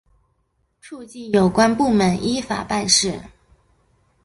[0.81, 3.21] 促进有关部门依法办事